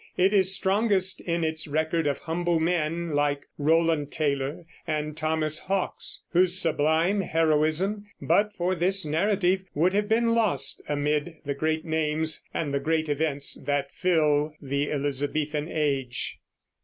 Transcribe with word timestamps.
It 0.17 0.33
is 0.33 0.51
strongest 0.55 1.21
in 1.27 1.43
its 1.43 1.67
record 1.67 2.07
of 2.07 2.17
humble 2.17 2.59
men, 2.59 3.11
like 3.11 3.45
Rowland 3.59 4.11
Taylor 4.11 4.65
and 4.87 5.15
Thomas 5.15 5.59
Hawkes, 5.59 6.23
whose 6.31 6.57
sublime 6.57 7.21
heroism, 7.21 8.05
but 8.19 8.51
for 8.55 8.73
this 8.73 9.05
narrative, 9.05 9.61
would 9.75 9.93
have 9.93 10.09
been 10.09 10.33
lost 10.33 10.81
amid 10.89 11.35
the 11.45 11.53
great 11.53 11.85
names 11.85 12.41
and 12.51 12.73
the 12.73 12.79
great 12.79 13.09
events 13.09 13.61
that 13.65 13.91
fill 13.93 14.53
the 14.59 14.91
Elizabethan 14.91 15.67
Age. 15.69 16.39